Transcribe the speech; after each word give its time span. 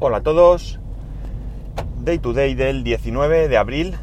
Hola 0.00 0.18
a 0.18 0.22
todos. 0.22 0.78
Day 2.04 2.20
to 2.20 2.32
day 2.32 2.54
del 2.54 2.84
19 2.84 3.48
de 3.48 3.56
abril 3.56 3.96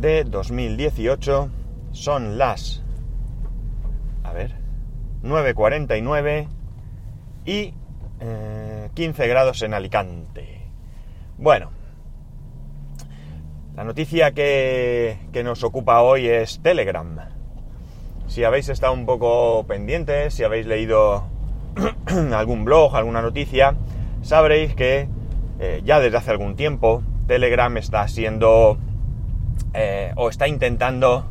de 0.00 0.24
2018. 0.24 1.50
Son 1.90 2.38
las... 2.38 2.82
A 4.24 4.32
ver. 4.32 4.56
9.49 5.22 6.48
y 7.44 7.74
eh, 8.20 8.88
15 8.94 9.28
grados 9.28 9.60
en 9.60 9.74
Alicante. 9.74 10.62
Bueno. 11.36 11.70
La 13.74 13.84
noticia 13.84 14.32
que, 14.32 15.18
que 15.34 15.44
nos 15.44 15.64
ocupa 15.64 16.00
hoy 16.00 16.28
es 16.28 16.62
Telegram. 16.62 17.28
Si 18.26 18.42
habéis 18.42 18.70
estado 18.70 18.94
un 18.94 19.04
poco 19.04 19.66
pendientes, 19.66 20.32
si 20.32 20.44
habéis 20.44 20.64
leído 20.64 21.24
algún 22.34 22.64
blog, 22.64 22.96
alguna 22.96 23.20
noticia, 23.20 23.74
sabréis 24.22 24.74
que 24.74 25.10
eh, 25.64 25.80
ya 25.84 26.00
desde 26.00 26.16
hace 26.16 26.32
algún 26.32 26.56
tiempo 26.56 27.04
Telegram 27.28 27.76
está 27.76 28.08
siendo 28.08 28.78
eh, 29.74 30.12
o 30.16 30.28
está 30.28 30.48
intentando 30.48 31.24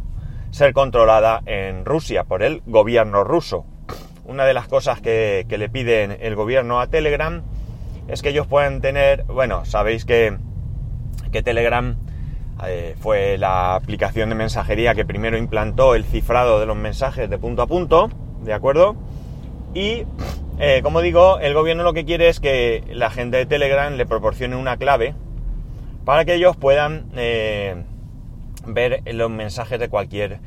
ser 0.51 0.71
controlada 0.71 1.41
en 1.45 1.83
Rusia 1.83 2.23
por 2.23 2.41
el 2.41 2.61
gobierno 2.65 3.25
ruso. 3.25 3.65
Una 4.23 4.45
de 4.45 4.53
las 4.53 4.69
cosas 4.69 5.01
que, 5.01 5.45
le 5.49 5.67
piden 5.67 6.17
el 6.21 6.35
gobierno 6.35 6.79
a 6.79 6.87
Telegram 6.87 7.41
es 8.07 8.21
que 8.21 8.29
ellos 8.29 8.47
puedan 8.47 8.79
tener, 8.79 9.25
bueno, 9.25 9.65
sabéis 9.65 10.05
que, 10.05 10.37
que 11.33 11.43
Telegram 11.43 11.97
eh, 12.65 12.95
fue 13.01 13.37
la 13.37 13.75
aplicación 13.75 14.29
de 14.29 14.35
mensajería 14.35 14.95
que 14.95 15.03
primero 15.03 15.37
implantó 15.37 15.93
el 15.93 16.05
cifrado 16.05 16.61
de 16.61 16.67
los 16.67 16.77
mensajes 16.77 17.29
de 17.29 17.37
punto 17.37 17.63
a 17.63 17.67
punto, 17.67 18.09
¿de 18.45 18.53
acuerdo? 18.53 18.95
Y, 19.73 20.05
eh, 20.63 20.81
como 20.83 21.01
digo, 21.01 21.39
el 21.39 21.55
gobierno 21.55 21.81
lo 21.81 21.93
que 21.93 22.05
quiere 22.05 22.29
es 22.29 22.39
que 22.39 22.83
la 22.91 23.09
gente 23.09 23.37
de 23.37 23.47
Telegram 23.47 23.91
le 23.93 24.05
proporcione 24.05 24.55
una 24.55 24.77
clave 24.77 25.15
para 26.05 26.23
que 26.23 26.35
ellos 26.35 26.55
puedan 26.55 27.09
eh, 27.15 27.83
ver 28.67 29.01
los 29.11 29.31
mensajes 29.31 29.79
de 29.79 29.89
cualquier 29.89 30.39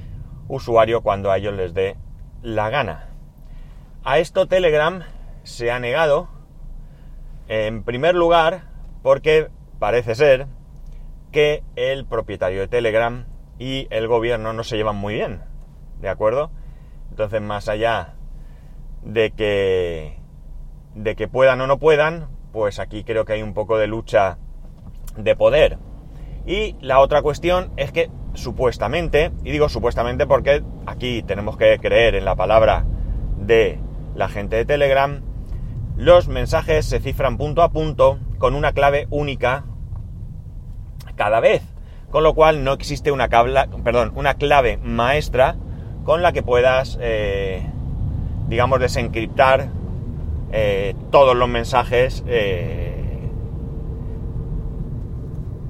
usuario 0.46 1.02
cuando 1.02 1.32
a 1.32 1.38
ellos 1.38 1.54
les 1.54 1.74
dé 1.74 1.96
la 2.42 2.70
gana. 2.70 3.08
A 4.04 4.20
esto 4.20 4.46
Telegram 4.46 5.02
se 5.42 5.72
ha 5.72 5.80
negado, 5.80 6.28
en 7.48 7.82
primer 7.82 8.14
lugar, 8.14 8.68
porque 9.02 9.48
parece 9.80 10.14
ser 10.14 10.46
que 11.32 11.64
el 11.74 12.06
propietario 12.06 12.60
de 12.60 12.68
Telegram 12.68 13.26
y 13.58 13.88
el 13.90 14.06
gobierno 14.06 14.52
no 14.52 14.62
se 14.62 14.76
llevan 14.76 14.94
muy 14.94 15.14
bien, 15.14 15.42
¿de 16.00 16.08
acuerdo? 16.08 16.52
Entonces, 17.10 17.42
más 17.42 17.68
allá 17.68 18.13
de 19.04 19.30
que, 19.32 20.18
de 20.94 21.16
que 21.16 21.28
puedan 21.28 21.60
o 21.60 21.66
no 21.66 21.78
puedan, 21.78 22.28
pues 22.52 22.78
aquí 22.78 23.04
creo 23.04 23.24
que 23.24 23.34
hay 23.34 23.42
un 23.42 23.54
poco 23.54 23.78
de 23.78 23.86
lucha 23.86 24.38
de 25.16 25.36
poder. 25.36 25.78
Y 26.46 26.76
la 26.80 27.00
otra 27.00 27.22
cuestión 27.22 27.72
es 27.76 27.92
que 27.92 28.10
supuestamente, 28.34 29.32
y 29.44 29.50
digo 29.50 29.68
supuestamente 29.68 30.26
porque 30.26 30.62
aquí 30.86 31.22
tenemos 31.22 31.56
que 31.56 31.78
creer 31.78 32.14
en 32.14 32.24
la 32.24 32.36
palabra 32.36 32.84
de 33.38 33.78
la 34.14 34.28
gente 34.28 34.56
de 34.56 34.64
Telegram, 34.64 35.22
los 35.96 36.28
mensajes 36.28 36.86
se 36.86 37.00
cifran 37.00 37.38
punto 37.38 37.62
a 37.62 37.70
punto 37.70 38.18
con 38.38 38.54
una 38.54 38.72
clave 38.72 39.06
única 39.10 39.64
cada 41.14 41.40
vez, 41.40 41.62
con 42.10 42.24
lo 42.24 42.34
cual 42.34 42.64
no 42.64 42.72
existe 42.72 43.12
una, 43.12 43.28
perdón, 43.28 44.12
una 44.16 44.34
clave 44.34 44.78
maestra 44.78 45.56
con 46.04 46.20
la 46.20 46.32
que 46.32 46.42
puedas 46.42 46.98
eh, 47.00 47.66
digamos, 48.54 48.78
desencriptar 48.78 49.68
eh, 50.52 50.94
todos 51.10 51.34
los 51.34 51.48
mensajes 51.48 52.22
eh, 52.28 53.28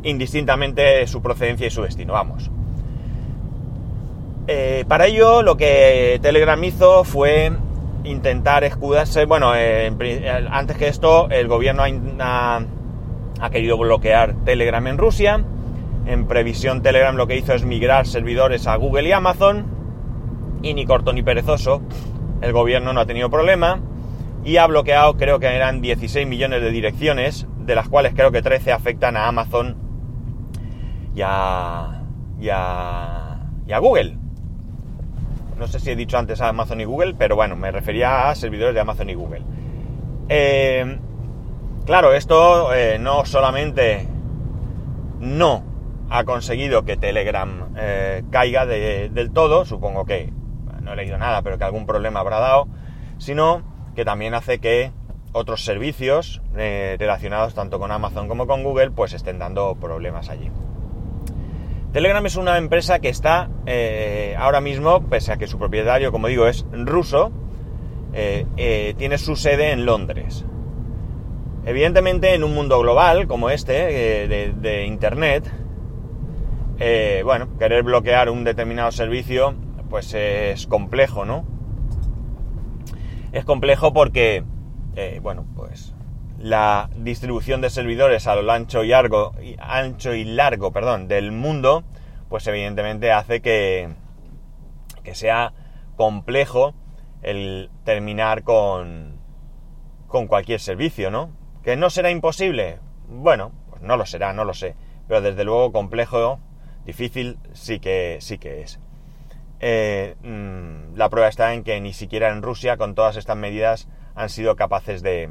indistintamente 0.03 1.07
su 1.07 1.23
procedencia 1.23 1.67
y 1.67 1.71
su 1.71 1.81
destino, 1.81 2.13
vamos. 2.13 2.51
Eh, 4.49 4.85
para 4.87 5.07
ello 5.07 5.41
lo 5.41 5.57
que 5.57 6.19
Telegram 6.21 6.63
hizo 6.63 7.05
fue 7.05 7.53
intentar 8.05 8.65
escudarse, 8.65 9.25
bueno, 9.25 9.53
antes 10.51 10.77
que 10.77 10.89
esto 10.89 11.31
el 11.31 11.49
gobierno 11.49 11.85
ha, 12.21 12.61
ha 13.41 13.51
querido 13.51 13.79
bloquear 13.79 14.35
Telegram 14.45 14.87
en 14.89 14.99
Rusia, 14.99 15.43
en 16.05 16.27
previsión 16.27 16.83
Telegram 16.83 17.17
lo 17.17 17.27
que 17.27 17.39
hizo 17.39 17.55
es 17.55 17.65
migrar 17.65 18.07
servidores 18.07 18.67
a 18.67 18.77
Google 18.77 19.09
y 19.09 19.13
Amazon, 19.13 19.65
y 20.61 20.75
ni 20.75 20.85
corto 20.85 21.15
ni 21.15 21.23
perezoso, 21.23 21.81
el 22.45 22.53
gobierno 22.53 22.93
no 22.93 23.01
ha 23.01 23.07
tenido 23.07 23.31
problema 23.31 23.81
y 24.45 24.59
ha 24.59 24.67
bloqueado, 24.67 25.17
creo 25.17 25.41
que 25.41 25.47
eran 25.47 25.81
16 25.81 26.27
millones 26.27 26.61
de 26.61 26.71
direcciones, 26.71 27.47
de 27.61 27.75
las 27.75 27.89
cuales 27.89 28.13
creo 28.15 28.31
que 28.31 28.43
13 28.43 28.73
afectan 28.73 29.17
a 29.17 29.27
Amazon 29.27 29.77
y 31.15 31.23
a, 31.23 32.03
y 32.39 32.51
a, 32.51 33.79
Google. 33.81 34.19
No 35.59 35.67
sé 35.67 35.81
si 35.81 35.91
he 35.91 35.97
dicho 35.97 36.19
antes 36.19 36.43
a 36.43 36.49
Amazon 36.49 36.83
y 36.83 36.85
Google, 36.85 37.15
pero 37.15 37.37
bueno, 37.37 37.57
me 37.57 37.71
refería 37.71 38.29
a 38.29 38.35
servidores 38.35 38.75
de 38.75 38.81
Amazon 38.81 39.09
y 39.09 39.15
Google. 39.15 39.43
Eh, 40.29 40.99
claro, 41.87 42.13
esto 42.13 42.75
eh, 42.75 42.99
no 42.99 43.25
solamente 43.25 44.07
no 45.21 45.65
ha 46.11 46.25
conseguido 46.25 46.85
que 46.85 46.99
Telegram 46.99 47.73
eh, 47.79 48.25
caiga 48.31 48.67
del 48.67 49.31
todo, 49.33 49.65
supongo 49.65 50.05
que 50.05 50.34
no 50.85 50.93
he 50.93 50.97
leído 50.97 51.19
nada, 51.19 51.43
pero 51.43 51.59
que 51.59 51.65
algún 51.65 51.87
problema 51.87 52.21
habrá 52.21 52.39
dado, 52.39 52.69
sino 53.19 53.63
que 53.97 54.05
también 54.05 54.35
hace 54.35 54.59
que 54.59 54.93
otros 55.33 55.65
servicios 55.65 56.41
eh, 56.57 56.97
relacionados 56.99 57.55
tanto 57.55 57.81
con 57.81 57.91
Amazon 57.91 58.29
como 58.29 58.47
con 58.47 58.63
Google 58.63 58.93
pues 58.93 59.13
estén 59.15 59.39
dando 59.39 59.75
problemas 59.75 60.31
allí. 60.31 60.51
Telegram 61.93 62.25
es 62.25 62.37
una 62.37 62.57
empresa 62.57 63.01
que 63.01 63.09
está 63.09 63.51
eh, 63.67 64.37
ahora 64.39 64.61
mismo, 64.61 65.09
pese 65.09 65.33
a 65.33 65.37
que 65.37 65.47
su 65.47 65.59
propietario, 65.59 66.13
como 66.13 66.29
digo, 66.29 66.47
es 66.47 66.65
ruso, 66.73 67.33
eh, 68.13 68.95
tiene 68.97 69.19
su 69.19 69.37
sede 69.37 69.71
en 69.71 69.87
Londres. 69.87 70.45
Evidentemente, 71.65 72.35
en 72.35 72.45
un 72.45 72.53
mundo 72.53 72.79
global 72.81 73.27
como 73.27 73.49
este, 73.49 73.73
de, 73.73 74.53
de, 74.57 74.87
Internet, 74.87 75.51
bueno, 77.25 77.57
querer 77.59 77.85
bloquear 77.85 78.29
un 78.29 78.45
determinado 78.45 78.91
servicio 78.91 79.55
pues 79.95 80.13
es 80.13 80.67
complejo, 80.67 81.25
¿no? 81.25 81.45
Es 83.31 83.45
complejo 83.45 83.93
porque, 83.93 84.43
eh, 84.97 85.21
bueno, 85.23 85.47
pues 85.55 85.95
la 86.37 86.91
distribución 86.97 87.61
de 87.61 87.71
servidores 87.71 88.27
a 88.27 88.35
lo 88.35 88.51
ancho 88.51 88.83
y 88.83 88.89
largo, 88.89 89.37
ancho 89.61 90.13
y 90.13 90.25
largo, 90.25 90.73
perdón, 90.73 91.07
del 91.07 91.31
mundo, 91.31 91.85
pues 92.29 92.45
evidentemente 92.49 93.13
hace 93.13 93.41
que, 93.41 93.91
que 95.05 95.15
sea 95.15 95.53
complejo 95.95 96.75
el 97.23 97.71
terminar 97.85 98.43
con, 98.43 99.21
con 100.09 100.27
cualquier 100.27 100.59
servicio, 100.59 101.13
¿no? 101.13 101.31
Que 101.63 101.77
no 101.77 101.89
será 101.89 102.11
imposible. 102.11 102.81
Bueno, 103.07 103.53
pues 103.71 103.81
no 103.81 103.97
lo 103.97 104.07
será, 104.07 104.33
no 104.33 104.45
lo 104.45 104.55
sé. 104.55 104.75
Pero 105.07 105.21
desde 105.21 105.45
luego 105.45 105.71
complejo, 105.71 106.41
difícil, 106.85 107.39
sí 107.53 107.79
que, 107.79 108.17
sí 108.21 108.39
que 108.39 108.63
es. 108.63 108.81
Eh, 109.67 110.17
mm, 110.23 110.95
la 110.95 111.09
prueba 111.09 111.27
está 111.27 111.55
en 111.55 111.65
que 111.65 111.81
ni 111.81 111.95
siquiera 111.95 112.29
en 112.29 112.43
Rusia, 112.43 112.77
con 112.77 112.95
todas 112.95 113.17
estas 113.17 113.39
medidas, 113.39 113.89
han 114.15 114.29
sido 114.29 114.57
capaces 114.57 115.01
de, 115.01 115.31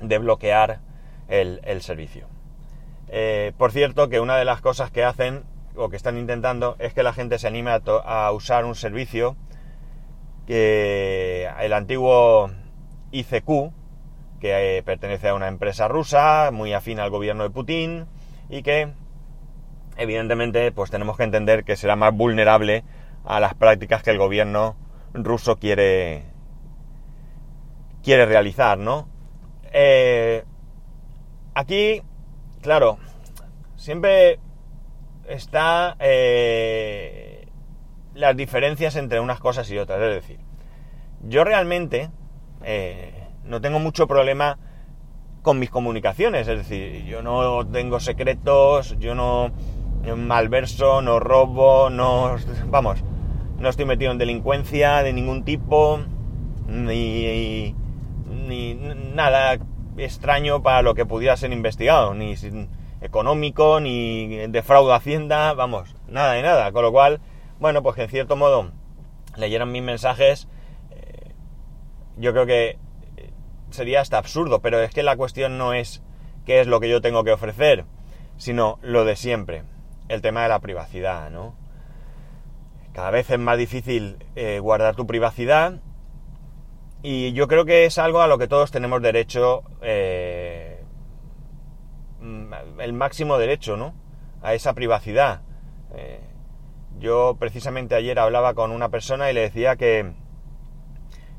bloquear 0.00 0.80
el, 1.28 1.80
servicio. 1.80 2.26
Eh, 3.06 3.52
por 3.56 3.70
cierto, 3.70 4.08
que 4.08 4.18
una 4.18 4.36
de 4.36 4.44
las 4.44 4.60
cosas 4.60 4.90
que 4.90 5.04
hacen 5.04 5.44
o 5.76 5.88
que 5.88 5.94
están 5.94 6.18
intentando 6.18 6.74
es 6.80 6.94
que 6.94 7.04
la 7.04 7.12
gente 7.12 7.38
se 7.38 7.46
anime 7.46 7.78
a, 8.04 8.32
usar 8.32 8.64
un 8.64 8.74
servicio 8.74 9.36
que 10.48 11.48
el 11.60 11.74
antiguo 11.74 12.50
ICQ, 13.12 13.70
que 14.40 14.78
eh, 14.78 14.82
pertenece 14.82 15.28
a 15.28 15.34
una 15.34 15.46
empresa 15.46 15.86
rusa, 15.86 16.50
muy 16.52 16.72
afín 16.72 16.98
al 16.98 17.10
gobierno 17.10 17.44
de 17.44 17.50
Putin, 17.50 18.06
y 18.48 18.64
que 18.64 18.88
evidentemente 19.96 20.72
pues 20.72 20.90
tenemos 20.90 21.16
que 21.16 21.22
entender 21.22 21.62
que 21.62 21.76
será 21.76 21.94
más 21.94 22.12
vulnerable 22.12 22.82
a 23.24 23.40
las 23.40 23.54
prácticas 23.54 24.02
que 24.02 24.10
el 24.10 24.18
gobierno 24.18 24.76
ruso 25.14 25.56
quiere, 25.56 26.24
quiere 28.02 28.26
realizar, 28.26 28.78
¿no? 28.78 29.08
Eh, 29.72 30.44
aquí, 31.54 32.02
claro, 32.60 32.98
siempre 33.76 34.38
está 35.26 35.96
eh, 35.98 37.48
las 38.14 38.36
diferencias 38.36 38.96
entre 38.96 39.20
unas 39.20 39.40
cosas 39.40 39.70
y 39.70 39.78
otras. 39.78 40.00
Es 40.00 40.14
decir, 40.14 40.40
yo 41.22 41.44
realmente 41.44 42.10
eh, 42.62 43.28
no 43.44 43.60
tengo 43.60 43.78
mucho 43.78 44.06
problema 44.06 44.58
con 45.42 45.58
mis 45.58 45.70
comunicaciones. 45.70 46.46
Es 46.46 46.58
decir, 46.58 47.04
yo 47.04 47.22
no 47.22 47.66
tengo 47.66 48.00
secretos, 48.00 48.96
yo 48.98 49.14
no 49.14 49.50
malverso, 50.16 51.00
no 51.00 51.18
robo, 51.18 51.88
no... 51.88 52.36
Vamos, 52.66 53.02
no 53.58 53.68
estoy 53.68 53.84
metido 53.84 54.12
en 54.12 54.18
delincuencia 54.18 55.02
de 55.02 55.12
ningún 55.12 55.44
tipo, 55.44 56.00
ni, 56.68 57.74
ni 58.46 58.74
nada 58.74 59.58
extraño 59.96 60.62
para 60.62 60.82
lo 60.82 60.94
que 60.94 61.06
pudiera 61.06 61.36
ser 61.36 61.52
investigado, 61.52 62.14
ni 62.14 62.34
económico, 63.00 63.80
ni 63.80 64.46
de 64.48 64.62
fraude 64.62 64.92
a 64.92 64.96
Hacienda, 64.96 65.52
vamos, 65.52 65.94
nada 66.08 66.32
de 66.32 66.42
nada. 66.42 66.72
Con 66.72 66.82
lo 66.82 66.92
cual, 66.92 67.20
bueno, 67.60 67.82
pues 67.82 67.96
que 67.96 68.02
en 68.02 68.08
cierto 68.08 68.36
modo 68.36 68.72
leyeran 69.36 69.70
mis 69.70 69.82
mensajes, 69.82 70.48
eh, 70.90 71.32
yo 72.16 72.32
creo 72.32 72.46
que 72.46 72.78
eh, 73.16 73.30
sería 73.70 74.00
hasta 74.00 74.18
absurdo, 74.18 74.60
pero 74.60 74.80
es 74.80 74.92
que 74.92 75.02
la 75.02 75.16
cuestión 75.16 75.58
no 75.58 75.74
es 75.74 76.02
qué 76.46 76.60
es 76.60 76.66
lo 76.66 76.80
que 76.80 76.88
yo 76.88 77.00
tengo 77.00 77.24
que 77.24 77.32
ofrecer, 77.32 77.84
sino 78.36 78.78
lo 78.82 79.04
de 79.04 79.16
siempre, 79.16 79.64
el 80.08 80.22
tema 80.22 80.42
de 80.42 80.48
la 80.48 80.60
privacidad, 80.60 81.30
¿no? 81.30 81.54
Cada 82.94 83.10
vez 83.10 83.28
es 83.28 83.38
más 83.38 83.58
difícil 83.58 84.24
eh, 84.36 84.60
guardar 84.60 84.94
tu 84.94 85.06
privacidad 85.06 85.80
y 87.02 87.32
yo 87.32 87.48
creo 87.48 87.66
que 87.66 87.84
es 87.84 87.98
algo 87.98 88.22
a 88.22 88.28
lo 88.28 88.38
que 88.38 88.48
todos 88.48 88.70
tenemos 88.70 89.02
derecho, 89.02 89.64
el 89.82 90.78
máximo 92.92 93.36
derecho, 93.36 93.76
¿no? 93.76 93.94
A 94.40 94.54
esa 94.54 94.72
privacidad. 94.72 95.42
Yo 96.98 97.36
precisamente 97.38 97.94
ayer 97.94 98.18
hablaba 98.18 98.54
con 98.54 98.70
una 98.70 98.88
persona 98.88 99.30
y 99.30 99.34
le 99.34 99.42
decía 99.42 99.76
que 99.76 100.12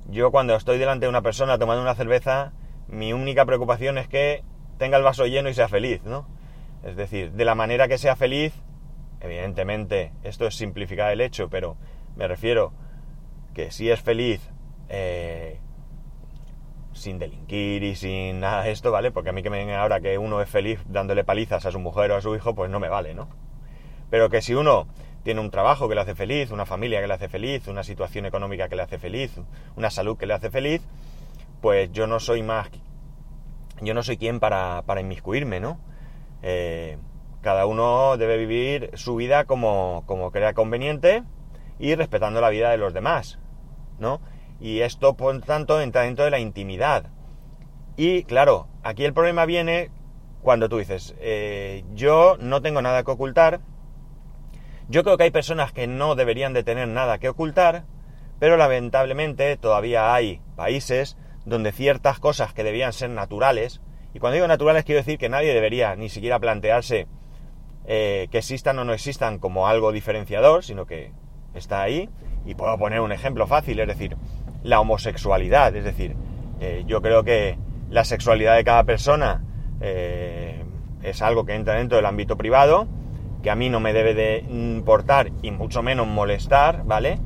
yo 0.08 0.30
cuando 0.30 0.56
estoy 0.56 0.78
delante 0.78 1.06
de 1.06 1.10
una 1.10 1.24
persona 1.24 1.58
tomando 1.58 1.82
una 1.82 1.96
cerveza, 1.96 2.52
mi 2.88 3.14
única 3.14 3.46
preocupación 3.46 3.98
es 3.98 4.08
que 4.08 4.44
tenga 4.78 4.98
el 4.98 5.04
vaso 5.04 5.26
lleno 5.26 5.50
y 5.50 5.54
sea 5.54 5.68
feliz, 5.68 6.04
¿no? 6.04 6.28
Es 6.84 6.96
decir, 6.96 7.32
de 7.32 7.46
la 7.46 7.56
manera 7.56 7.88
que 7.88 7.98
sea 7.98 8.16
feliz, 8.16 8.54
evidentemente, 9.22 10.14
esto 10.24 10.48
es 10.48 10.56
simplificar 10.56 11.12
el 11.12 11.22
hecho, 11.22 11.50
pero 11.50 11.78
me 12.16 12.28
refiero 12.28 12.74
que 13.54 13.72
si 13.72 13.90
es 13.90 14.02
feliz 14.02 14.42
eh, 14.90 15.60
sin 16.94 17.20
delinquir 17.20 17.84
y 17.84 17.96
sin 17.96 18.40
nada 18.40 18.64
de 18.64 18.72
esto, 18.72 18.92
¿vale? 18.92 19.12
Porque 19.12 19.30
a 19.30 19.34
mí 19.34 19.44
que 19.44 19.50
me 19.50 19.58
venga 19.58 19.82
ahora 19.82 20.00
que 20.00 20.18
uno 20.18 20.42
es 20.42 20.50
feliz 20.50 20.80
dándole 20.88 21.24
palizas 21.24 21.66
a 21.66 21.72
su 21.72 21.80
mujer 21.80 22.12
o 22.12 22.16
a 22.16 22.22
su 22.22 22.36
hijo, 22.36 22.56
pues 22.56 22.70
no 22.72 22.80
me 22.80 22.90
vale, 22.90 23.14
¿no? 23.14 23.30
Pero 24.10 24.30
que 24.30 24.42
si 24.42 24.54
uno 24.54 24.88
tiene 25.24 25.42
un 25.42 25.52
trabajo 25.52 25.90
que 25.90 25.96
le 25.96 26.02
hace 26.02 26.16
feliz, 26.16 26.52
una 26.52 26.66
familia 26.66 27.02
que 27.02 27.08
le 27.08 27.14
hace 27.14 27.28
feliz, 27.28 27.68
una 27.68 27.84
situación 27.84 28.26
económica 28.26 28.70
que 28.70 28.76
le 28.76 28.84
hace 28.84 29.00
feliz, 29.00 29.32
una 29.76 29.90
salud 29.90 30.18
que 30.18 30.26
le 30.26 30.34
hace 30.34 30.50
feliz, 30.50 30.82
pues 31.62 31.92
yo 31.92 32.08
no 32.08 32.20
soy 32.20 32.44
más, 32.44 32.70
yo 33.82 33.94
no 33.94 34.04
soy 34.04 34.18
quien 34.18 34.40
para, 34.40 34.84
para 34.84 35.02
inmiscuirme, 35.02 35.60
¿no? 35.60 35.80
Eh, 36.44 36.98
cada 37.46 37.68
uno 37.68 38.18
debe 38.18 38.38
vivir 38.38 38.90
su 38.96 39.16
vida 39.16 39.46
como, 39.46 40.04
como 40.08 40.32
crea 40.32 40.56
conveniente 40.56 41.22
y 41.78 41.94
respetando 41.94 42.42
la 42.42 42.50
vida 42.50 42.72
de 42.72 42.78
los 42.78 42.92
demás, 42.92 43.38
¿no? 44.00 44.20
Y 44.60 44.80
esto, 44.80 45.16
por 45.16 45.40
tanto, 45.42 45.80
entra 45.80 46.02
dentro 46.02 46.26
de 46.26 46.32
la 46.32 46.40
intimidad. 46.40 47.12
Y 47.98 48.24
claro, 48.24 48.68
aquí 48.82 49.06
el 49.06 49.14
problema 49.14 49.46
viene 49.46 49.92
cuando 50.42 50.70
tú 50.70 50.80
dices, 50.80 51.14
eh, 51.20 51.84
yo 51.94 52.36
no 52.40 52.64
tengo 52.64 52.82
nada 52.82 53.04
que 53.04 53.12
ocultar, 53.12 53.60
yo 54.90 55.04
creo 55.04 55.16
que 55.16 55.26
hay 55.26 55.32
personas 55.32 55.72
que 55.72 55.86
no 55.86 56.16
deberían 56.16 56.54
de 56.54 56.64
tener 56.64 56.88
nada 56.88 57.20
que 57.20 57.30
ocultar, 57.30 57.86
pero 58.40 58.58
lamentablemente 58.58 59.56
todavía 59.58 60.16
hay 60.16 60.42
países 60.56 61.16
donde 61.46 61.72
ciertas 61.72 62.18
cosas 62.18 62.54
que 62.54 62.64
debían 62.64 62.92
ser 62.92 63.12
naturales, 63.12 63.82
y 64.16 64.20
cuando 64.20 64.34
digo 64.34 64.48
naturales 64.48 64.84
quiero 64.84 65.02
decir 65.02 65.20
que 65.20 65.30
nadie 65.30 65.54
debería 65.54 65.96
ni 65.96 66.10
siquiera 66.10 66.40
plantearse 66.40 67.08
eh, 67.88 68.28
que 68.32 68.40
existan 68.40 68.80
o 68.80 68.86
no 68.86 68.94
existan 68.94 69.40
como 69.40 69.68
algo 69.68 69.92
diferenciador, 69.92 70.64
sino 70.64 70.86
que 70.86 71.12
está 71.54 71.82
ahí, 71.82 72.10
y 72.46 72.56
puedo 72.56 72.78
poner 72.78 73.00
un 73.02 73.12
ejemplo 73.12 73.48
fácil, 73.48 73.80
es 73.80 73.88
decir, 73.88 74.18
la 74.64 74.80
homosexualidad, 74.80 75.76
es 75.76 75.84
decir, 75.84 76.16
eh, 76.60 76.84
yo 76.88 77.02
creo 77.02 77.24
que 77.24 77.58
la 77.90 78.04
sexualidad 78.04 78.56
de 78.56 78.64
cada 78.64 78.84
persona 78.84 79.44
eh, 79.82 80.64
es 81.04 81.22
algo 81.22 81.46
que 81.46 81.54
entra 81.54 81.76
dentro 81.76 81.98
del 81.98 82.06
ámbito 82.06 82.38
privado, 82.38 82.88
que 83.44 83.52
a 83.52 83.56
mí 83.56 83.70
no 83.70 83.80
me 83.80 83.94
debe 83.94 84.16
de 84.16 84.44
importar 84.50 85.32
y 85.44 85.52
mucho 85.52 85.84
menos 85.84 86.08
molestar, 86.08 86.84
¿vale? 86.86 87.20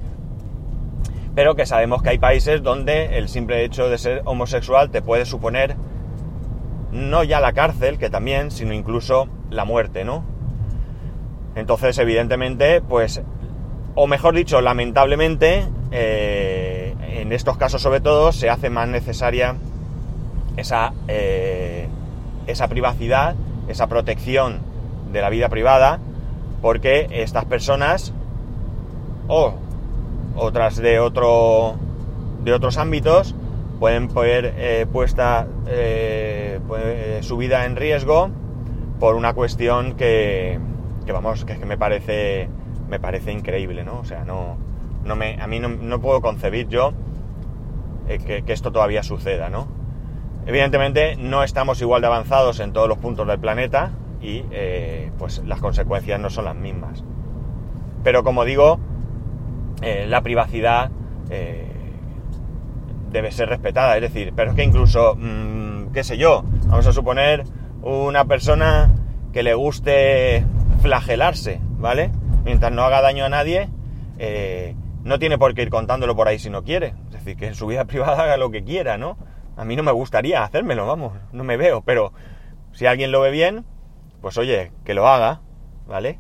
Pero 1.34 1.56
que 1.56 1.66
sabemos 1.66 2.02
que 2.02 2.10
hay 2.10 2.18
países 2.20 2.62
donde 2.62 3.18
el 3.18 3.30
simple 3.30 3.64
hecho 3.64 3.90
de 3.90 3.98
ser 3.98 4.22
homosexual 4.26 4.90
te 4.92 5.02
puede 5.02 5.26
suponer 5.26 5.78
no 6.92 7.24
ya 7.24 7.40
la 7.40 7.54
cárcel, 7.54 7.98
que 7.98 8.10
también, 8.10 8.52
sino 8.52 8.74
incluso 8.74 9.30
la 9.50 9.64
muerte, 9.64 10.04
¿no? 10.04 10.39
Entonces, 11.56 11.98
evidentemente, 11.98 12.82
pues, 12.82 13.22
o 13.96 14.08
mejor 14.08 14.36
dicho, 14.36 14.62
lamentablemente, 14.62 15.66
eh, 15.92 16.96
en 17.02 17.34
estos 17.34 17.58
casos 17.58 17.82
sobre 17.82 18.02
todo, 18.02 18.32
se 18.32 18.50
hace 18.50 18.70
más 18.70 18.88
necesaria 18.88 19.56
esa, 20.58 20.94
eh, 21.08 21.88
esa 22.48 22.68
privacidad, 22.68 23.36
esa 23.68 23.88
protección 23.88 24.60
de 25.12 25.22
la 25.22 25.30
vida 25.30 25.50
privada, 25.50 26.00
porque 26.62 27.08
estas 27.12 27.46
personas 27.46 28.14
o 29.28 29.54
otras 30.36 30.78
de 30.78 31.00
otro 31.00 31.76
de 32.44 32.54
otros 32.54 32.78
ámbitos 32.78 33.36
pueden 33.80 34.08
poner 34.08 34.54
eh, 34.58 34.86
puesta 34.92 35.48
su 37.22 37.38
vida 37.38 37.66
en 37.66 37.76
riesgo 37.76 38.30
por 39.00 39.16
una 39.16 39.34
cuestión 39.34 39.96
que, 39.96 40.60
que 41.10 41.14
vamos 41.14 41.44
que, 41.44 41.58
que 41.58 41.66
me 41.66 41.76
parece 41.76 42.48
me 42.88 43.00
parece 43.00 43.32
increíble 43.32 43.84
no 43.84 44.00
o 44.00 44.06
sea 44.06 44.24
no 44.26 44.58
no 45.04 45.16
me 45.16 45.42
a 45.42 45.48
mí 45.48 45.60
no, 45.60 45.70
no 45.70 46.00
puedo 46.00 46.22
concebir 46.22 46.68
yo 46.68 46.94
que, 48.08 48.44
que 48.44 48.54
esto 48.54 48.72
todavía 48.72 49.02
suceda 49.02 49.50
no 49.50 49.68
evidentemente 50.46 51.16
no 51.16 51.44
estamos 51.44 51.82
igual 51.82 52.02
de 52.02 52.08
avanzados 52.08 52.60
en 52.60 52.74
todos 52.74 52.88
los 52.88 53.00
puntos 53.00 53.26
del 53.28 53.40
planeta 53.40 53.92
y 54.22 54.44
eh, 54.52 55.12
pues 55.18 55.42
las 55.46 55.60
consecuencias 55.60 56.20
no 56.20 56.30
son 56.30 56.46
las 56.46 56.56
mismas. 56.56 57.04
Pero 58.04 58.24
como 58.24 58.46
digo, 58.46 58.80
eh, 59.82 60.06
la 60.08 60.22
privacidad 60.22 60.92
eh, 61.30 61.68
debe 63.12 63.32
ser 63.32 63.50
respetada, 63.50 63.96
es 63.96 64.02
decir, 64.02 64.34
pero 64.36 64.52
es 64.52 64.56
que 64.56 64.64
incluso, 64.64 65.16
mm, 65.16 65.92
qué 65.94 66.04
sé 66.04 66.18
yo, 66.18 66.44
vamos 66.68 66.88
a 66.88 66.94
suponer 66.94 67.46
una 67.82 68.26
persona 68.26 68.92
que 69.32 69.44
le 69.44 69.54
guste 69.54 70.46
flagelarse, 70.82 71.60
¿vale? 71.78 72.12
Mientras 72.44 72.72
no 72.72 72.84
haga 72.84 73.02
daño 73.02 73.26
a 73.26 73.30
nadie, 73.30 73.70
no 75.04 75.20
tiene 75.20 75.38
por 75.38 75.54
qué 75.54 75.64
ir 75.64 75.70
contándolo 75.70 76.16
por 76.16 76.28
ahí 76.28 76.40
si 76.40 76.50
no 76.50 76.64
quiere. 76.64 76.94
Es 77.08 77.14
decir, 77.14 77.38
que 77.38 77.48
en 77.48 77.56
su 77.56 77.68
vida 77.68 77.86
privada 77.88 78.24
haga 78.24 78.38
lo 78.38 78.52
que 78.52 78.64
quiera, 78.64 78.98
¿no? 78.98 79.18
A 79.58 79.66
mí 79.66 79.76
no 79.76 79.84
me 79.84 79.92
gustaría 79.92 80.44
hacérmelo, 80.44 80.88
vamos, 80.88 81.14
no 81.34 81.44
me 81.44 81.58
veo, 81.58 81.82
pero 81.82 82.14
si 82.72 82.86
alguien 82.86 83.12
lo 83.12 83.20
ve 83.22 83.32
bien, 83.32 83.66
pues 84.22 84.38
oye, 84.38 84.72
que 84.86 84.94
lo 84.94 85.08
haga, 85.08 85.42
¿vale? 85.86 86.18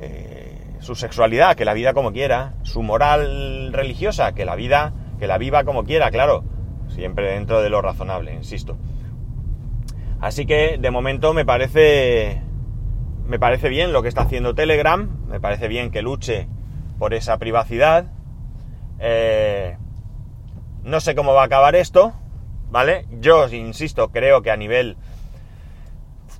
Eh, 0.00 0.76
su 0.80 0.94
sexualidad, 0.94 1.56
que 1.56 1.64
la 1.64 1.72
vida 1.72 1.94
como 1.94 2.12
quiera, 2.12 2.54
su 2.62 2.82
moral 2.82 3.72
religiosa, 3.72 4.32
que 4.32 4.44
la 4.44 4.56
vida, 4.56 4.92
que 5.18 5.26
la 5.26 5.38
viva 5.38 5.64
como 5.64 5.84
quiera, 5.84 6.10
claro, 6.10 6.44
siempre 6.88 7.32
dentro 7.32 7.62
de 7.62 7.70
lo 7.70 7.80
razonable, 7.80 8.34
insisto. 8.34 8.76
Así 10.20 10.44
que 10.44 10.76
de 10.78 10.90
momento 10.90 11.32
me 11.32 11.44
parece, 11.44 12.42
me 13.26 13.38
parece 13.38 13.68
bien 13.68 13.92
lo 13.92 14.02
que 14.02 14.08
está 14.08 14.22
haciendo 14.22 14.54
Telegram, 14.54 15.08
me 15.28 15.40
parece 15.40 15.68
bien 15.68 15.90
que 15.90 16.02
luche 16.02 16.48
por 16.98 17.14
esa 17.14 17.38
privacidad. 17.38 18.06
Eh, 18.98 19.76
no 20.82 21.00
sé 21.00 21.14
cómo 21.14 21.34
va 21.34 21.42
a 21.42 21.46
acabar 21.46 21.76
esto, 21.76 22.14
¿vale? 22.70 23.06
Yo, 23.20 23.48
insisto, 23.48 24.08
creo 24.08 24.42
que 24.42 24.50
a 24.50 24.56
nivel 24.56 24.96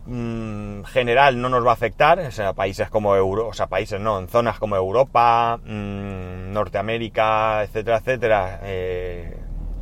Mm, 0.08 0.84
general 0.84 1.40
no 1.40 1.48
nos 1.48 1.66
va 1.66 1.70
a 1.70 1.74
afectar, 1.74 2.20
o 2.20 2.30
sea, 2.30 2.52
países 2.52 2.88
como 2.88 3.16
Euro, 3.16 3.50
países 3.68 4.00
no, 4.00 4.20
en 4.20 4.28
zonas 4.28 4.58
como 4.60 4.76
Europa, 4.76 5.58
mm, 5.64 6.52
Norteamérica, 6.52 7.64
etcétera, 7.64 7.96
etcétera, 7.98 8.60
eh, 8.62 9.36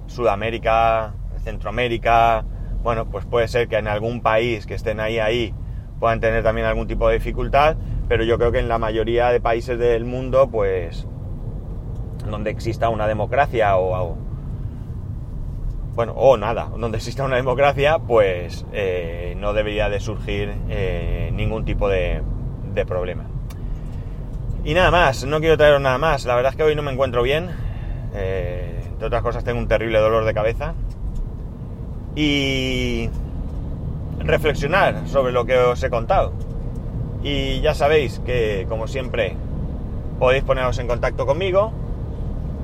Sudamérica, 0.06 1.12
Centroamérica, 1.42 2.42
bueno, 2.82 3.10
pues 3.10 3.26
puede 3.26 3.48
ser 3.48 3.68
que 3.68 3.76
en 3.76 3.86
algún 3.86 4.22
país 4.22 4.64
que 4.64 4.74
estén 4.74 4.98
ahí, 4.98 5.18
ahí, 5.18 5.54
puedan 5.98 6.20
tener 6.20 6.42
también 6.42 6.66
algún 6.66 6.86
tipo 6.86 7.08
de 7.08 7.14
dificultad, 7.14 7.76
pero 8.08 8.24
yo 8.24 8.38
creo 8.38 8.52
que 8.52 8.58
en 8.58 8.68
la 8.68 8.78
mayoría 8.78 9.30
de 9.30 9.40
países 9.40 9.78
del 9.78 10.04
mundo, 10.04 10.48
pues, 10.50 11.06
donde 12.28 12.50
exista 12.50 12.88
una 12.88 13.06
democracia 13.06 13.76
o, 13.76 14.16
bueno, 15.94 16.12
o 16.16 16.36
nada, 16.36 16.70
donde 16.76 16.98
exista 16.98 17.24
una 17.24 17.36
democracia, 17.36 17.98
pues 17.98 18.66
eh, 18.72 19.36
no 19.38 19.52
debería 19.52 19.88
de 19.88 20.00
surgir 20.00 20.52
eh, 20.68 21.30
ningún 21.32 21.64
tipo 21.64 21.88
de, 21.88 22.22
problema. 22.88 23.24
Y 24.64 24.74
nada 24.74 24.90
más, 24.90 25.24
no 25.24 25.38
quiero 25.38 25.56
traeros 25.56 25.80
nada 25.80 25.98
más. 25.98 26.24
La 26.24 26.34
verdad 26.34 26.50
es 26.50 26.56
que 26.56 26.64
hoy 26.64 26.74
no 26.74 26.82
me 26.82 26.90
encuentro 26.90 27.22
bien. 27.22 27.50
Eh, 28.14 28.82
entre 28.88 29.06
otras 29.06 29.22
cosas 29.22 29.44
tengo 29.44 29.60
un 29.60 29.68
terrible 29.68 30.00
dolor 30.00 30.24
de 30.24 30.34
cabeza. 30.34 30.74
Y 32.16 33.10
reflexionar 34.20 35.06
sobre 35.06 35.32
lo 35.32 35.44
que 35.44 35.56
os 35.56 35.82
he 35.82 35.90
contado. 35.90 36.32
Y 37.22 37.60
ya 37.60 37.74
sabéis 37.74 38.20
que, 38.20 38.66
como 38.68 38.86
siempre, 38.86 39.36
podéis 40.18 40.44
poneros 40.44 40.78
en 40.78 40.86
contacto 40.86 41.26
conmigo 41.26 41.72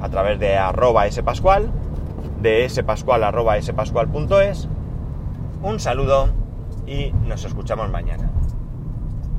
a 0.02 0.08
través 0.08 0.38
de 0.38 0.56
arroba 0.56 1.10
spascual 1.10 1.70
de 2.40 2.68
spascual.es 2.68 4.68
Un 5.62 5.80
saludo 5.80 6.28
y 6.86 7.12
nos 7.26 7.44
escuchamos 7.44 7.90
mañana. 7.90 8.29